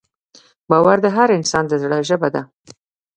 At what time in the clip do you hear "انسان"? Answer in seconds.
1.37-1.63